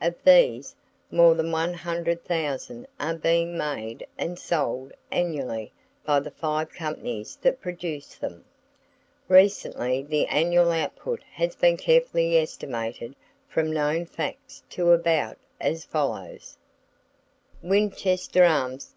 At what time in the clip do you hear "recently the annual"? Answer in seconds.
9.26-10.70